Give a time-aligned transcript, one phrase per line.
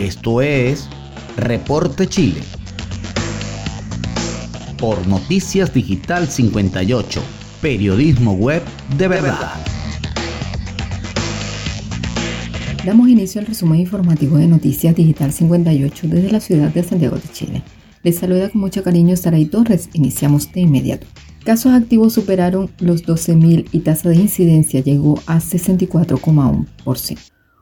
[0.00, 0.88] Esto es
[1.36, 2.40] Reporte Chile.
[4.78, 7.20] Por Noticias Digital 58,
[7.60, 8.62] periodismo web
[8.96, 9.52] de verdad.
[12.86, 17.28] Damos inicio al resumen informativo de Noticias Digital 58 desde la ciudad de Santiago de
[17.34, 17.62] Chile.
[18.02, 19.90] Les saluda con mucho cariño Saray Torres.
[19.92, 21.06] Iniciamos de inmediato.
[21.44, 27.18] Casos activos superaron los 12.000 y tasa de incidencia llegó a 64,1%.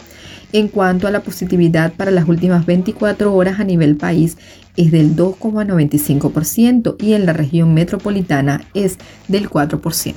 [0.51, 4.37] En cuanto a la positividad para las últimas 24 horas a nivel país,
[4.79, 8.97] es del 2,95% y en la región metropolitana es
[9.27, 10.13] del 4%.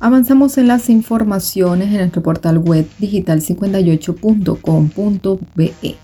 [0.00, 5.96] Avanzamos en las informaciones en nuestro portal web digital58.com.be.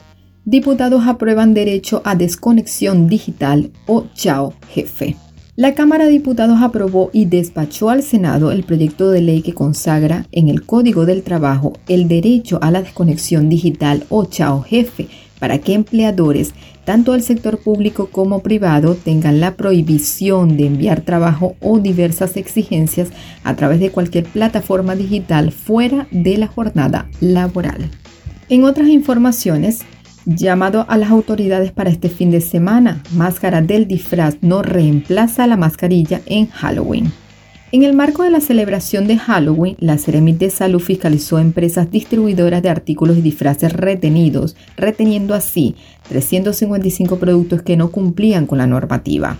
[0.45, 5.17] Diputados aprueban derecho a desconexión digital o chao jefe.
[5.55, 10.27] La Cámara de Diputados aprobó y despachó al Senado el proyecto de ley que consagra
[10.33, 15.09] en el Código del Trabajo el derecho a la desconexión digital o chao jefe
[15.39, 16.55] para que empleadores,
[16.85, 23.11] tanto del sector público como privado, tengan la prohibición de enviar trabajo o diversas exigencias
[23.45, 27.91] a través de cualquier plataforma digital fuera de la jornada laboral.
[28.49, 29.85] En otras informaciones,
[30.29, 35.57] Llamado a las autoridades para este fin de semana, máscara del disfraz no reemplaza la
[35.57, 37.13] mascarilla en Halloween.
[37.72, 42.62] En el marco de la celebración de Halloween, la Ceremit de Salud fiscalizó empresas distribuidoras
[42.62, 45.75] de artículos y disfraces retenidos, reteniendo así
[46.09, 49.37] 355 productos que no cumplían con la normativa.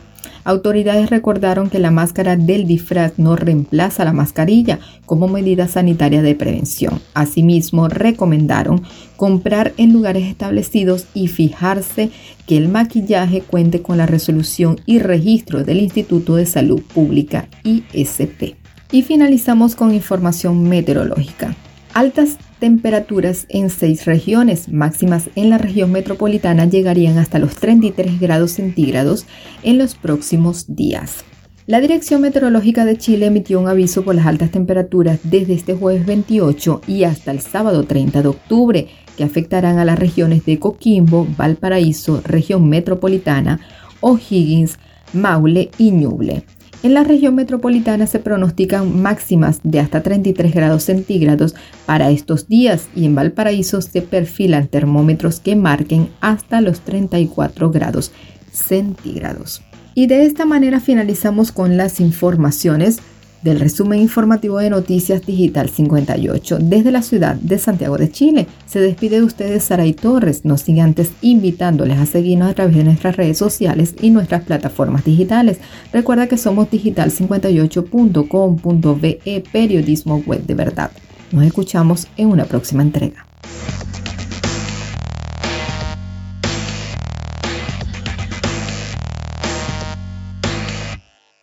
[0.47, 6.37] Autoridades recordaron que la máscara del disfraz no reemplaza la mascarilla como medida sanitaria de
[6.37, 7.01] prevención.
[7.15, 8.83] Asimismo, recomendaron
[9.17, 12.11] comprar en lugares establecidos y fijarse
[12.47, 18.55] que el maquillaje cuente con la resolución y registro del Instituto de Salud Pública ISP.
[18.93, 21.57] Y finalizamos con información meteorológica.
[21.97, 28.51] Altas temperaturas en seis regiones, máximas en la región metropolitana llegarían hasta los 33 grados
[28.51, 29.25] centígrados
[29.63, 31.25] en los próximos días.
[31.65, 36.05] La Dirección Meteorológica de Chile emitió un aviso por las altas temperaturas desde este jueves
[36.05, 41.27] 28 y hasta el sábado 30 de octubre, que afectarán a las regiones de Coquimbo,
[41.39, 43.61] Valparaíso, región metropolitana,
[44.01, 44.79] O'Higgins,
[45.15, 46.45] Maule y Ñuble.
[46.83, 52.89] En la región metropolitana se pronostican máximas de hasta 33 grados centígrados para estos días
[52.95, 58.13] y en Valparaíso se perfilan termómetros que marquen hasta los 34 grados
[58.53, 59.63] centígrados.
[59.95, 63.01] Y de esta manera finalizamos con las informaciones
[63.47, 68.49] del resumen informativo de Noticias Digital 58 desde la ciudad de Santiago de Chile.
[68.67, 72.83] Se despide de ustedes Saray Torres, no sin antes invitándoles a seguirnos a través de
[72.83, 75.59] nuestras redes sociales y nuestras plataformas digitales.
[75.93, 80.91] Recuerda que somos digital58.com.be, periodismo web de verdad.
[81.31, 83.27] Nos escuchamos en una próxima entrega.